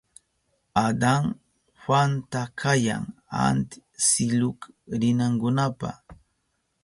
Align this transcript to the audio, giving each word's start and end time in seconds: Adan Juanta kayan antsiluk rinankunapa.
Adan 0.85 1.23
Juanta 1.81 2.41
kayan 2.61 3.03
antsiluk 3.45 4.59
rinankunapa. 4.99 5.89